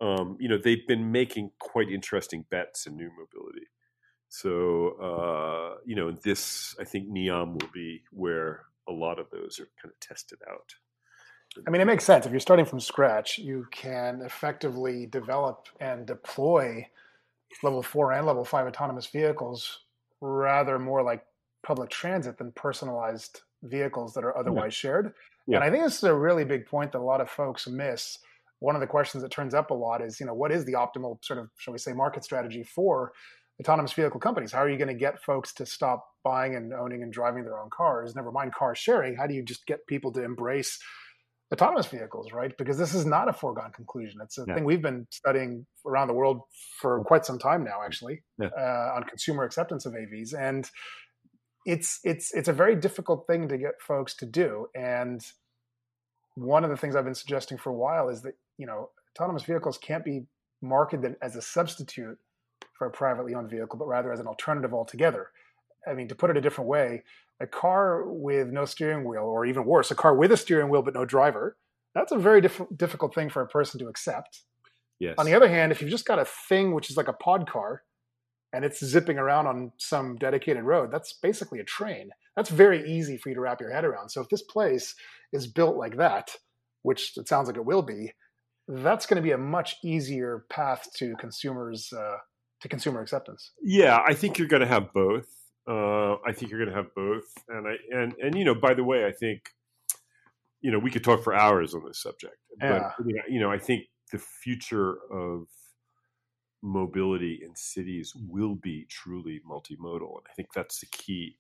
[0.02, 3.68] Um, you know they've been making quite interesting bets in new mobility.
[4.30, 9.60] So uh, you know this, I think Neom will be where a lot of those
[9.60, 10.74] are kind of tested out.
[11.66, 12.26] I mean, it makes sense.
[12.26, 16.88] If you're starting from scratch, you can effectively develop and deploy
[17.64, 19.80] level four and level five autonomous vehicles
[20.22, 21.24] rather more like
[21.64, 24.90] public transit than personalized vehicles that are otherwise yeah.
[24.90, 25.14] shared.
[25.48, 25.58] Yeah.
[25.58, 28.18] And I think this is a really big point that a lot of folks miss.
[28.60, 30.74] One of the questions that turns up a lot is, you know, what is the
[30.74, 33.12] optimal sort of, shall we say, market strategy for
[33.62, 34.52] autonomous vehicle companies.
[34.52, 37.60] How are you going to get folks to stop buying and owning and driving their
[37.60, 38.16] own cars?
[38.16, 39.16] Never mind car sharing.
[39.16, 40.80] How do you just get people to embrace
[41.54, 42.56] autonomous vehicles, right?
[42.58, 44.20] Because this is not a foregone conclusion.
[44.22, 44.56] It's a yeah.
[44.56, 46.42] thing we've been studying around the world
[46.82, 48.50] for quite some time now, actually, yeah.
[48.58, 50.70] uh, on consumer acceptance of AVs, and
[51.66, 54.68] it's it's it's a very difficult thing to get folks to do.
[54.76, 55.26] And
[56.36, 59.44] one of the things I've been suggesting for a while is that you know autonomous
[59.44, 60.26] vehicles can't be
[60.62, 62.18] marketed as a substitute
[62.78, 65.32] for a privately owned vehicle, but rather as an alternative altogether.
[65.88, 67.04] I mean, to put it a different way,
[67.40, 70.82] a car with no steering wheel, or even worse, a car with a steering wheel
[70.82, 71.58] but no driver,
[71.94, 74.42] that's a very diff- difficult thing for a person to accept.
[75.00, 75.16] Yes.
[75.18, 77.50] On the other hand, if you've just got a thing which is like a pod
[77.50, 77.84] car
[78.56, 82.10] and it's zipping around on some dedicated road, that's basically a train.
[82.38, 84.10] That's very easy for you to wrap your head around.
[84.10, 84.96] So if this place
[85.34, 86.32] is built like that,
[86.82, 88.14] which it sounds like it will be,
[88.70, 92.16] that's going to be a much easier path to consumers' uh,
[92.62, 93.52] to consumer acceptance.
[93.62, 95.28] Yeah, I think you're going to have both.
[95.68, 98.74] Uh, I think you're going to have both, and I and and you know, by
[98.74, 99.50] the way, I think
[100.62, 102.92] you know we could talk for hours on this subject, yeah.
[102.98, 105.48] but you know, I think the future of
[106.66, 111.38] mobility in cities will be truly multimodal, and I think that's the key.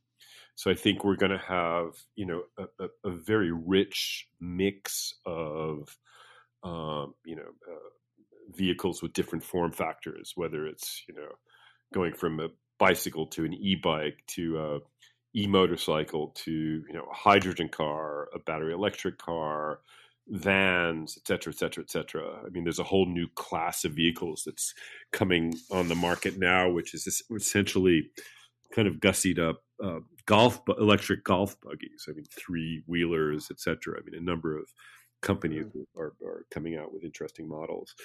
[0.55, 5.15] So I think we're going to have you know a, a, a very rich mix
[5.25, 5.97] of
[6.63, 11.31] um, you know uh, vehicles with different form factors, whether it's you know
[11.93, 14.79] going from a bicycle to an e-bike to a
[15.38, 19.79] e-motorcycle to you know a hydrogen car, a battery electric car,
[20.27, 22.41] vans, et cetera, et cetera, et cetera.
[22.45, 24.73] I mean, there's a whole new class of vehicles that's
[25.11, 28.09] coming on the market now, which is essentially
[28.73, 32.05] kind of gussied up uh, golf electric golf buggies.
[32.09, 33.99] I mean, three wheelers, et cetera.
[33.99, 34.65] I mean, a number of
[35.21, 35.65] companies
[35.97, 37.95] are, are coming out with interesting models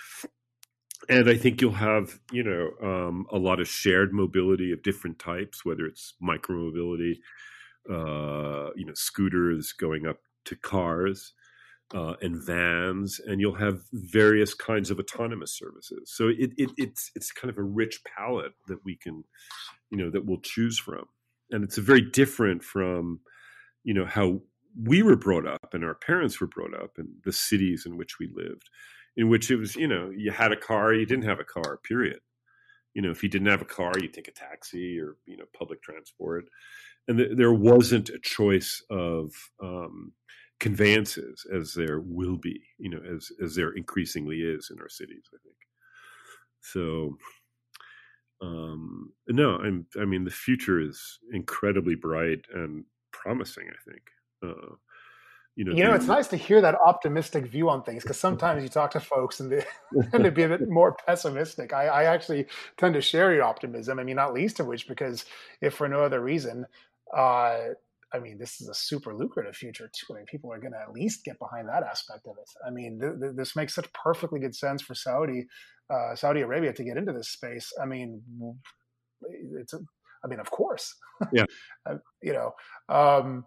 [1.08, 5.18] and I think you'll have, you know, um, a lot of shared mobility of different
[5.18, 7.16] types, whether it's micromobility,
[7.90, 11.32] uh, you know, scooters going up to cars
[11.94, 16.12] uh, and vans, and you'll have various kinds of autonomous services.
[16.14, 19.24] So it, it, it's it's kind of a rich palette that we can,
[19.90, 21.06] you know, that we'll choose from,
[21.50, 23.20] and it's very different from,
[23.82, 24.40] you know, how
[24.80, 28.18] we were brought up and our parents were brought up and the cities in which
[28.20, 28.70] we lived,
[29.16, 31.78] in which it was, you know, you had a car, you didn't have a car,
[31.82, 32.20] period.
[32.94, 35.44] You know, if you didn't have a car, you take a taxi or, you know,
[35.56, 36.44] public transport.
[37.08, 40.12] And th- there wasn't a choice of um,
[40.60, 45.24] conveyances as there will be, you know, as, as there increasingly is in our cities,
[45.34, 45.56] I think.
[46.60, 47.16] So,
[48.42, 54.02] um, no, I'm, I mean, the future is incredibly bright and promising, I think.
[54.42, 54.74] Uh,
[55.56, 58.62] you know, you know, it's nice to hear that optimistic view on things because sometimes
[58.62, 59.64] you talk to folks and they
[60.10, 61.72] tend to be a bit more pessimistic.
[61.72, 62.46] I, I, actually
[62.78, 63.98] tend to share your optimism.
[63.98, 65.26] I mean, not least of which because
[65.60, 66.66] if for no other reason,
[67.14, 67.58] uh,
[68.12, 70.12] I mean, this is a super lucrative future too.
[70.12, 72.50] I mean, people are going to at least get behind that aspect of it.
[72.66, 75.46] I mean, th- th- this makes such perfectly good sense for Saudi,
[75.92, 77.72] uh, Saudi Arabia to get into this space.
[77.80, 78.22] I mean,
[79.60, 79.78] it's, a,
[80.24, 80.94] I mean, of course,
[81.32, 81.44] yeah,
[82.22, 82.52] you know.
[82.88, 83.44] Um,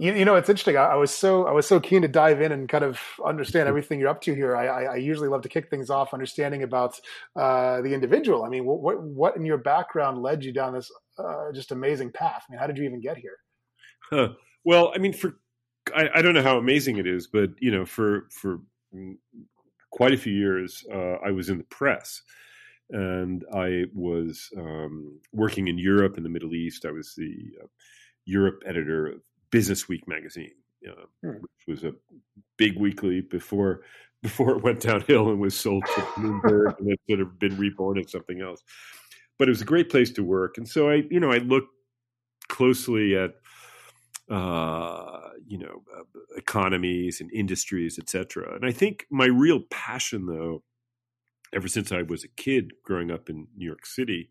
[0.00, 0.76] you, you know, it's interesting.
[0.76, 3.62] I, I, was so I was so keen to dive in and kind of understand
[3.62, 3.68] mm-hmm.
[3.70, 4.56] everything you're up to here.
[4.56, 7.00] I, I, I usually love to kick things off understanding about
[7.34, 8.44] uh, the individual.
[8.44, 12.44] I mean, what what in your background led you down this uh, just amazing path?
[12.48, 13.38] I mean, how did you even get here?
[14.10, 14.30] Huh.
[14.64, 15.38] Well, I mean, for
[15.94, 18.60] I, I, don't know how amazing it is, but you know, for for
[19.90, 22.22] quite a few years, uh, I was in the press,
[22.90, 26.84] and I was um, working in Europe and the Middle East.
[26.84, 27.66] I was the uh,
[28.24, 30.52] Europe editor of Business Week magazine,
[30.88, 31.38] uh, hmm.
[31.40, 31.94] which was a
[32.56, 33.82] big weekly before
[34.22, 37.98] before it went downhill and was sold to Bloomberg and it sort of been reborn
[37.98, 38.64] as something else.
[39.38, 41.72] But it was a great place to work, and so I, you know, I looked
[42.48, 43.34] closely at
[44.30, 46.02] uh, you know uh,
[46.36, 48.54] economies and industries, etc.
[48.54, 50.62] And I think my real passion, though,
[51.54, 54.30] ever since I was a kid growing up in New York City,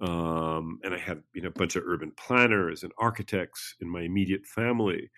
[0.00, 4.02] um, and I had you know a bunch of urban planners and architects in my
[4.02, 5.10] immediate family,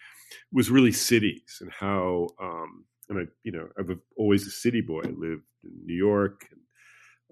[0.53, 5.03] was really cities and how um, and I you know I'm always a city boy.
[5.05, 6.61] I lived in New York and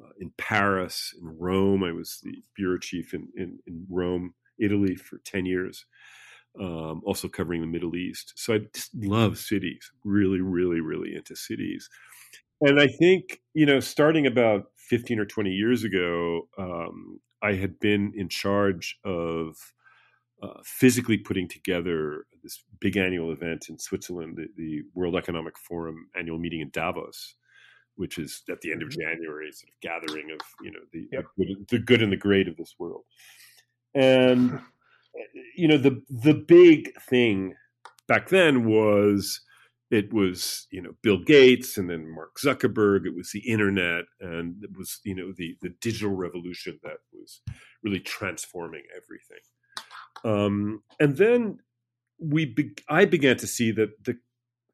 [0.06, 1.82] uh, in Paris, in Rome.
[1.82, 5.84] I was the bureau chief in in, in Rome, Italy for ten years.
[6.58, 8.32] Um, also covering the Middle East.
[8.34, 9.88] So I just love cities.
[10.02, 11.88] Really, really, really into cities.
[12.60, 17.78] And I think you know, starting about 15 or 20 years ago, um, I had
[17.78, 19.56] been in charge of
[20.42, 26.08] uh, physically putting together this big annual event in Switzerland, the, the, World Economic Forum
[26.16, 27.34] annual meeting in Davos,
[27.96, 29.02] which is at the end of mm-hmm.
[29.02, 32.48] January, sort of gathering of you know the, the, good, the good and the great
[32.48, 33.04] of this world.
[33.94, 34.60] And
[35.56, 37.54] you know the the big thing
[38.08, 39.40] back then was
[39.90, 43.06] it was you know Bill Gates and then Mark Zuckerberg.
[43.06, 47.40] It was the internet, and it was you know the the digital revolution that was
[47.82, 49.42] really transforming everything.
[50.24, 51.58] Um, and then
[52.18, 54.18] we be- I began to see that the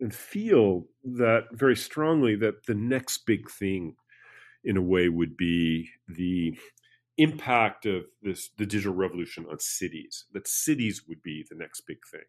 [0.00, 3.96] and feel that very strongly that the next big thing,
[4.64, 6.58] in a way, would be the
[7.18, 11.98] impact of this the digital revolution on cities that cities would be the next big
[12.10, 12.20] thing.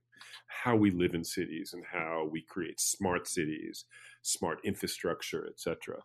[0.64, 3.86] How we live in cities and how we create smart cities
[4.22, 5.98] smart infrastructure etc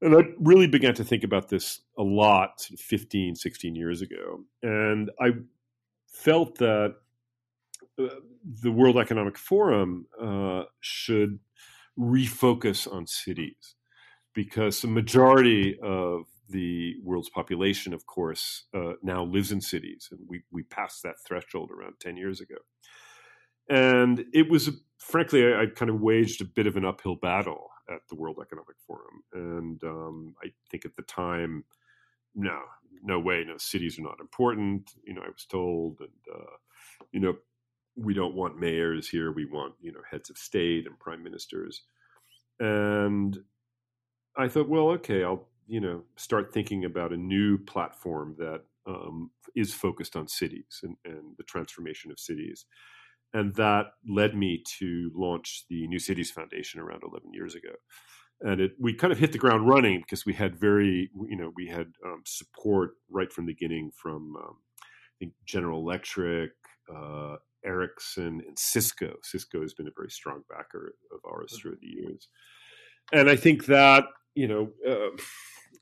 [0.00, 4.44] and i really began to think about this a lot sort 15 16 years ago.
[4.62, 5.32] And i
[6.06, 6.96] felt that
[7.98, 8.08] uh,
[8.62, 11.38] the world economic forum uh, should
[11.98, 13.74] refocus on cities
[14.34, 20.20] because the majority of the world's population, of course, uh, now lives in cities, and
[20.28, 22.56] we we passed that threshold around ten years ago.
[23.68, 27.68] And it was, frankly, I, I kind of waged a bit of an uphill battle
[27.90, 31.64] at the World Economic Forum, and um, I think at the time,
[32.34, 32.60] no,
[33.02, 34.90] no way, no, cities are not important.
[35.04, 36.56] You know, I was told, and uh,
[37.12, 37.36] you know,
[37.96, 39.32] we don't want mayors here.
[39.32, 41.82] We want you know heads of state and prime ministers,
[42.60, 43.36] and
[44.36, 49.30] I thought, well, okay, I'll you know start thinking about a new platform that um,
[49.54, 52.66] is focused on cities and, and, the transformation of cities.
[53.32, 57.74] And that led me to launch the new cities foundation around 11 years ago.
[58.42, 61.52] And it, we kind of hit the ground running because we had very you know
[61.56, 66.50] we had um, support right from the beginning from um, i think general electric
[66.94, 69.14] uh, ericsson and cisco.
[69.22, 71.62] Cisco has been a very strong backer of ours mm-hmm.
[71.62, 72.28] through the years.
[73.10, 75.16] And i think that you know uh,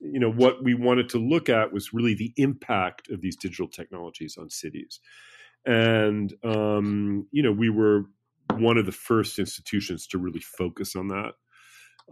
[0.01, 3.69] you know what we wanted to look at was really the impact of these digital
[3.69, 5.01] technologies on cities.
[5.67, 8.05] And um, you know we were
[8.55, 11.33] one of the first institutions to really focus on that.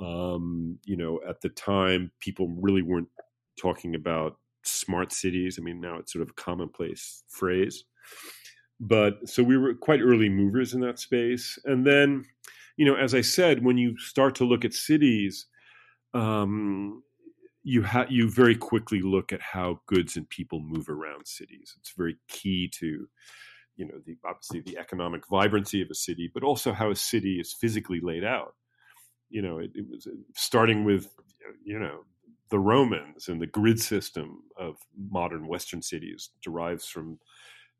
[0.00, 3.10] Um, you know at the time people really weren't
[3.60, 5.58] talking about smart cities.
[5.60, 7.84] I mean now it's sort of a commonplace phrase.
[8.80, 11.58] But so we were quite early movers in that space.
[11.64, 12.24] And then
[12.76, 15.46] you know as i said when you start to look at cities
[16.14, 17.02] um,
[17.62, 21.74] you ha- you very quickly look at how goods and people move around cities.
[21.78, 23.08] It's very key to
[23.76, 27.38] you know the obviously the economic vibrancy of a city, but also how a city
[27.40, 28.54] is physically laid out.
[29.30, 31.08] You know, it, it was uh, starting with
[31.64, 32.04] you know
[32.50, 34.76] the Romans and the grid system of
[35.10, 37.18] modern Western cities derives from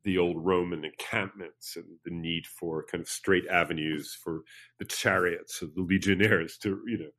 [0.03, 4.41] the old Roman encampments and the need for kind of straight avenues for
[4.79, 7.11] the chariots of the legionnaires to you know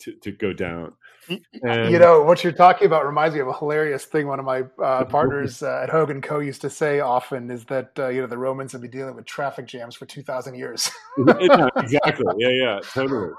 [0.00, 0.92] to, to go down.
[1.28, 4.26] And, you know what you're talking about reminds me of a hilarious thing.
[4.26, 6.40] One of my uh, partners uh, at Hogan Co.
[6.40, 9.26] used to say often is that uh, you know the Romans have been dealing with
[9.26, 10.90] traffic jams for two thousand years.
[11.76, 12.34] exactly.
[12.38, 12.48] Yeah.
[12.48, 12.80] Yeah.
[12.92, 13.30] Totally.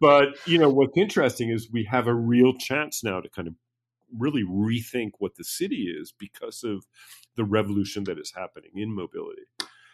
[0.00, 3.54] But you know what's interesting is we have a real chance now to kind of
[4.16, 6.84] really rethink what the city is because of
[7.36, 9.42] the revolution that is happening in mobility.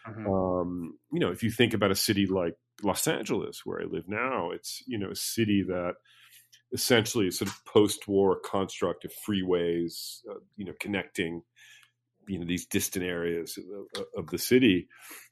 [0.07, 0.27] Mm-hmm.
[0.27, 4.07] Um, you know, if you think about a city like Los Angeles, where I live
[4.07, 5.93] now, it's you know a city that
[6.73, 11.43] essentially is sort of post-war construct of freeways, uh, you know, connecting
[12.27, 13.57] you know these distant areas
[13.95, 14.87] of, of, the city.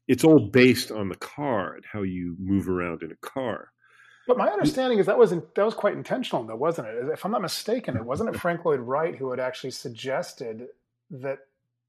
[0.07, 3.69] It's all based on the car and how you move around in a car.
[4.27, 7.09] But my understanding is that was that was quite intentional, though, wasn't it?
[7.13, 10.67] If I'm not mistaken, it wasn't it Frank Lloyd Wright who had actually suggested
[11.11, 11.39] that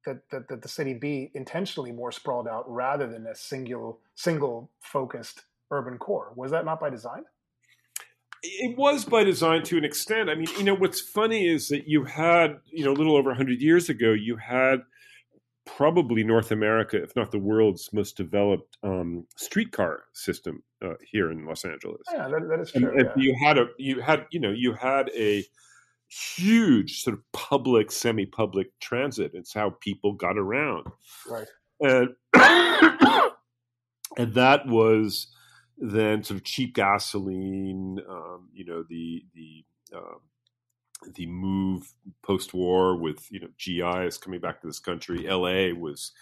[0.06, 4.70] that, that, that the city be intentionally more sprawled out rather than a single single
[4.80, 6.32] focused urban core.
[6.36, 7.24] Was that not by design?
[8.42, 10.30] It was by design to an extent.
[10.30, 13.30] I mean, you know, what's funny is that you had, you know, a little over
[13.30, 14.80] 100 years ago, you had
[15.66, 21.44] probably North America, if not the world's most developed um, streetcar system uh, here in
[21.44, 22.00] Los Angeles.
[22.10, 22.90] Yeah, that, that is true.
[22.90, 23.22] And, yeah.
[23.22, 25.44] you had a, you had, you know, you had a
[26.08, 29.32] huge sort of public, semi-public transit.
[29.34, 30.86] It's how people got around.
[31.28, 31.46] Right.
[31.80, 32.08] And
[34.16, 35.28] and that was
[35.80, 38.00] then sort of cheap gasoline.
[38.08, 39.64] Um, you know the the
[39.96, 40.18] uh,
[41.14, 45.26] the move post war with you know GIs coming back to this country.
[45.26, 45.72] L.A.
[45.72, 46.12] was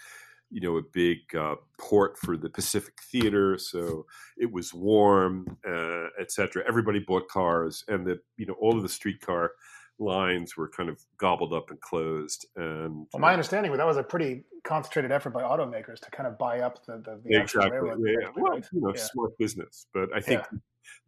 [0.51, 4.07] you know a big uh, port for the Pacific Theater, so
[4.37, 6.63] it was warm, uh, etc.
[6.67, 9.53] Everybody bought cars, and the you know all of the streetcar
[9.99, 12.47] lines were kind of gobbled up and closed.
[12.57, 16.11] And well, my uh, understanding was that was a pretty concentrated effort by automakers to
[16.11, 17.71] kind of buy up the, the, the exactly.
[17.71, 18.01] railroad.
[18.05, 18.29] Yeah, yeah.
[18.37, 19.03] Well, you know, yeah.
[19.03, 20.59] smart business, but I think yeah.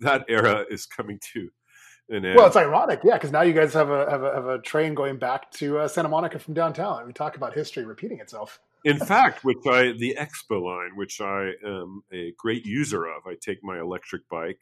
[0.00, 1.48] that era is coming to
[2.08, 2.36] an end.
[2.36, 4.94] Well, it's ironic, yeah, because now you guys have a have a, have a train
[4.94, 7.06] going back to uh, Santa Monica from downtown.
[7.06, 8.60] We talk about history repeating itself.
[8.84, 13.34] In fact, which I the Expo line, which I am a great user of, I
[13.40, 14.60] take my electric bike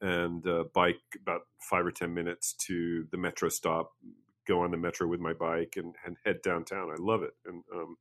[0.00, 3.92] and uh, bike about five or ten minutes to the metro stop
[4.46, 6.90] go on the metro with my bike and, and head downtown.
[6.90, 7.96] I love it and um,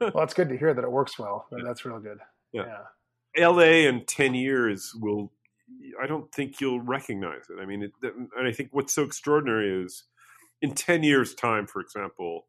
[0.00, 2.18] well it's good to hear that it works well that's real good.
[2.52, 2.80] Yeah.
[3.36, 3.48] yeah.
[3.48, 5.32] la in 10 years will
[6.02, 7.60] i don't think you'll recognize it.
[7.60, 10.04] I mean it, and i think what's so extraordinary is
[10.62, 12.46] in 10 years time for example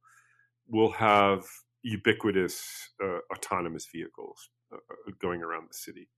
[0.68, 1.46] we'll have
[1.84, 6.10] ubiquitous uh, autonomous vehicles uh, uh going around the city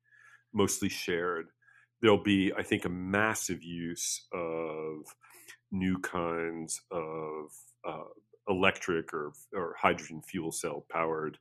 [0.53, 1.47] mostly shared
[2.02, 5.16] there'll be, I think, a massive use of
[5.72, 7.52] new kinds of
[7.88, 8.10] uh,
[8.48, 11.38] electric or, or hydrogen fuel cell powered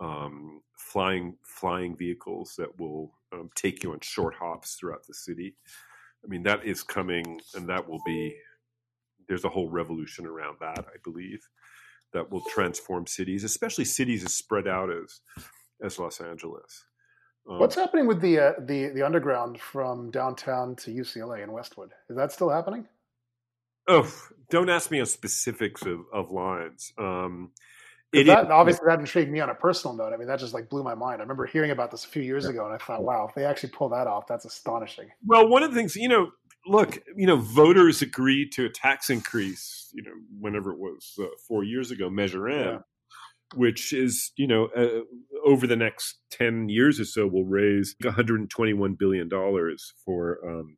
[0.00, 5.56] um, flying flying vehicles that will um, take you on short hops throughout the city.
[6.24, 8.36] I mean, that is coming, and that will be.
[9.28, 11.40] There's a whole revolution around that, I believe,
[12.12, 15.20] that will transform cities, especially cities as spread out as
[15.82, 16.84] as Los Angeles.
[17.48, 21.90] Um, What's happening with the uh, the the underground from downtown to UCLA in Westwood?
[22.08, 22.88] Is that still happening?
[23.86, 24.10] Oh,
[24.48, 26.92] don't ask me on specifics of, of lines.
[26.96, 27.50] Um,
[28.14, 30.14] it that, obviously that intrigued me on a personal note.
[30.14, 31.20] I mean, that just like blew my mind.
[31.20, 33.44] I remember hearing about this a few years ago, and I thought, wow, if they
[33.44, 35.10] actually pull that off, that's astonishing.
[35.26, 36.30] Well, one of the things, you know,
[36.66, 41.26] look, you know, voters agreed to a tax increase, you know, whenever it was uh,
[41.46, 42.66] four years ago, Measure M.
[42.66, 42.78] Yeah
[43.54, 45.00] which is you know uh,
[45.44, 50.76] over the next 10 years or so will raise 121 billion dollars for um,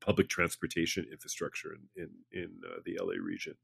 [0.00, 3.54] public transportation infrastructure in in, in uh, the LA region.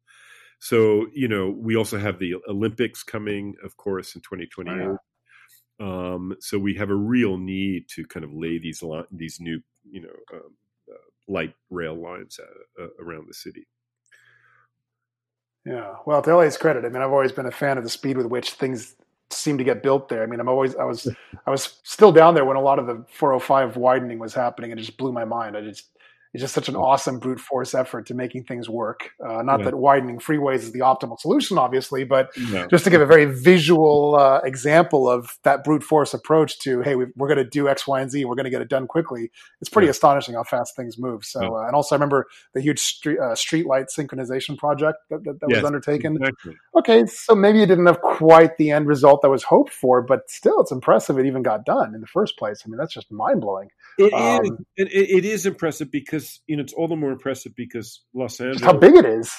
[0.59, 4.73] So you know we also have the Olympics coming, of course, in 2028.
[4.73, 4.99] Oh,
[5.79, 6.15] yeah.
[6.15, 9.61] um, so we have a real need to kind of lay these these new
[9.91, 10.55] you know um,
[10.91, 10.97] uh,
[11.29, 13.67] light rail lines uh, uh, around the city.
[15.65, 15.97] Yeah.
[16.07, 18.27] Well, to LA's credit, I mean, I've always been a fan of the speed with
[18.27, 18.95] which things
[19.31, 20.23] seem to get built there.
[20.23, 21.09] I mean, I'm always, I was,
[21.47, 24.81] I was still down there when a lot of the 405 widening was happening, and
[24.81, 25.57] it just blew my mind.
[25.57, 25.89] I just,
[26.33, 29.11] it's just such an awesome brute force effort to making things work.
[29.25, 29.67] Uh, not yeah.
[29.67, 32.67] that widening freeways is the optimal solution, obviously, but yeah.
[32.69, 36.95] just to give a very visual uh, example of that brute force approach to, hey,
[36.95, 38.69] we are going to do X, Y, and Z, and we're going to get it
[38.69, 39.31] done quickly.
[39.61, 39.91] It's pretty yeah.
[39.91, 41.25] astonishing how fast things move.
[41.25, 45.25] So, uh, and also I remember the huge street, uh, street light synchronization project that,
[45.25, 46.17] that, that yes, was undertaken.
[46.17, 46.57] Exactly.
[46.79, 50.31] Okay, so maybe it didn't have quite the end result that was hoped for, but
[50.31, 52.63] still, it's impressive it even got done in the first place.
[52.65, 53.71] I mean, that's just mind blowing.
[53.99, 54.51] It um, is.
[54.77, 58.63] It, it is impressive because you know it's all the more impressive because Los Angeles.
[58.63, 59.33] how big it is.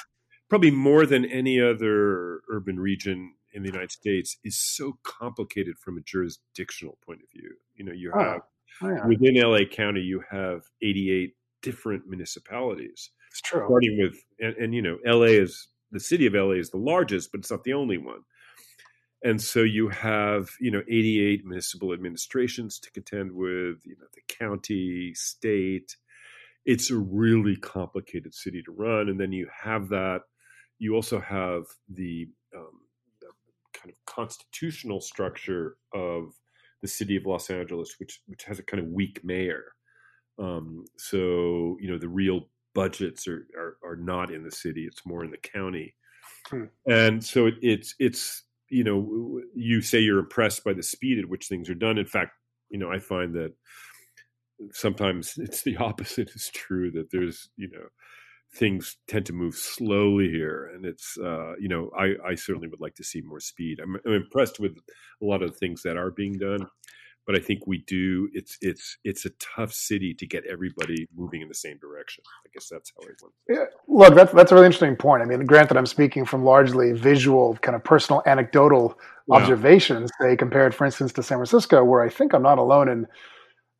[0.49, 5.97] Probably more than any other urban region in the United States is so complicated from
[5.97, 7.51] a jurisdictional point of view.
[7.75, 8.41] You know, you Oh, have
[8.81, 9.05] Oh, yeah.
[9.07, 13.65] within LA County, you have 88 different municipalities, It's true.
[13.65, 17.31] starting with, and, and you know, LA is the city of LA is the largest,
[17.31, 18.21] but it's not the only one.
[19.23, 24.21] And so you have, you know, 88 municipal administrations to contend with, you know, the
[24.27, 25.95] county, state.
[26.65, 29.09] It's a really complicated city to run.
[29.09, 30.21] And then you have that,
[30.79, 32.81] you also have the, um,
[33.19, 33.27] the
[33.73, 36.33] kind of constitutional structure of
[36.81, 39.63] the city of Los Angeles, which which has a kind of weak mayor.
[40.39, 45.05] Um, so you know the real budgets are, are are not in the city; it's
[45.05, 45.95] more in the county.
[46.47, 46.65] Hmm.
[46.87, 51.29] And so it, it's it's you know you say you're impressed by the speed at
[51.29, 51.97] which things are done.
[51.97, 52.31] In fact,
[52.69, 53.53] you know I find that
[54.71, 57.87] sometimes it's the opposite is true that there's you know
[58.53, 62.81] things tend to move slowly here and it's uh, you know I, I certainly would
[62.81, 64.77] like to see more speed I'm, I'm impressed with
[65.21, 66.67] a lot of the things that are being done
[67.25, 71.41] but i think we do it's it's it's a tough city to get everybody moving
[71.41, 74.55] in the same direction i guess that's how i want Yeah, look, that's that's a
[74.55, 75.21] really interesting point.
[75.21, 78.97] I mean, granted, I'm speaking from largely visual, kind of personal, anecdotal
[79.29, 80.11] observations.
[80.21, 83.07] Say compared, for instance, to San Francisco, where I think I'm not alone in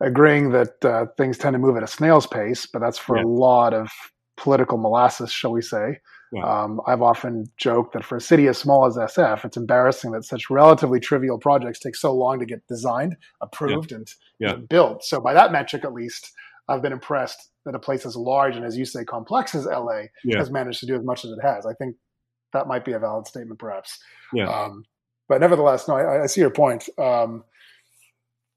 [0.01, 2.65] agreeing that uh, things tend to move at a snail's pace.
[2.65, 3.23] But that's for Yeah.
[3.23, 3.89] a lot of
[4.37, 5.99] political molasses, shall we say?
[6.33, 6.43] Yeah.
[6.45, 10.23] Um, I've often joked that for a city as small as SF, it's embarrassing that
[10.23, 14.07] such relatively trivial projects take so long to get designed, approved, and,
[14.39, 14.55] Yeah.
[14.55, 15.03] built.
[15.03, 16.31] So, by that metric, at least,
[16.69, 20.03] I've been impressed that a place as large and, as you say, complex as LA
[20.23, 20.37] Yeah.
[20.37, 21.65] has managed to do as much as it has.
[21.65, 21.97] I think
[22.53, 23.99] that might be a valid statement, perhaps.
[24.33, 24.49] Yeah.
[24.49, 24.85] Um,
[25.27, 26.87] but nevertheless, no, I, I see your point.
[26.97, 27.43] Um,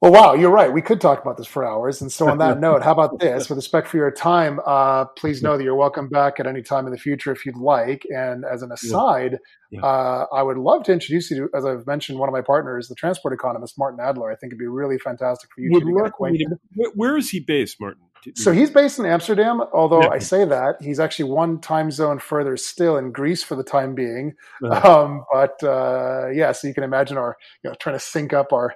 [0.05, 0.73] well, wow, you're right.
[0.73, 2.01] We could talk about this for hours.
[2.01, 3.49] And so, on that note, how about this?
[3.49, 6.87] With respect for your time, uh, please know that you're welcome back at any time
[6.87, 8.07] in the future if you'd like.
[8.11, 9.39] And as an aside,
[9.71, 9.81] Yeah.
[9.83, 12.89] Uh, I would love to introduce you to, as I've mentioned, one of my partners,
[12.89, 14.31] the transport economist, Martin Adler.
[14.31, 16.49] I think it'd be really fantastic for you Would to get love me to- acquainted.
[16.75, 18.03] where, where is he based martin
[18.37, 20.09] So he's based in Amsterdam, although Yeah.
[20.11, 23.95] I say that he's actually one time zone further still in Greece for the time
[23.95, 24.35] being.
[24.63, 25.03] Uh-huh.
[25.05, 28.53] Um, but uh, yeah, so you can imagine our you know trying to sync up
[28.53, 28.73] our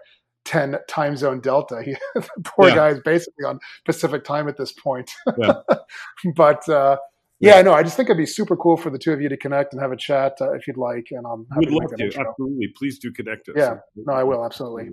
[0.48, 1.82] ten time zone delta.
[1.84, 2.74] He, the poor Yeah.
[2.74, 5.10] guy is basically on Pacific time at this point.
[5.38, 5.54] Yeah.
[6.36, 6.96] but uh,
[7.40, 9.36] yeah, no, I just think it'd be super cool for the two of you to
[9.36, 11.06] connect and have a chat uh, if you'd like.
[11.12, 12.28] And I'm happy would to love to intro.
[12.30, 13.76] absolutely please do connect us Yeah.
[13.94, 14.88] No, I will, absolutely.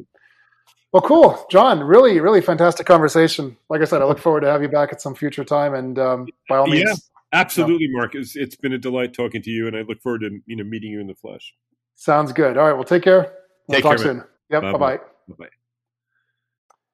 [0.94, 1.82] Well, cool, John.
[1.82, 3.58] Really, really fantastic conversation.
[3.70, 5.74] Like I said, I look forward to have you back at some future time.
[5.74, 6.96] And um, by all means, Yeah.
[7.34, 8.16] Absolutely, Mark.
[8.16, 10.64] It's, it's been a delight talking to you, and I look forward to you know
[10.64, 11.54] meeting you in the flesh.
[11.96, 12.56] sounds good.
[12.58, 13.34] All right, well, take care.
[13.68, 14.22] We'll Take talk care, man.
[14.22, 14.30] soon.
[14.52, 14.62] Yep.
[14.74, 15.15] Bye bye.
[15.28, 15.50] Bye bye.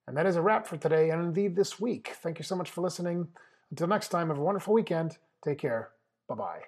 [0.07, 2.13] And that is a wrap for today, and indeed this week.
[2.21, 3.27] Thank you so much for listening.
[3.69, 5.17] Until next time, have a wonderful weekend.
[5.43, 5.91] Take care.
[6.27, 6.61] Bye bye.